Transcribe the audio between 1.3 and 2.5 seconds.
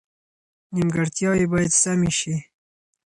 باید سمې شي.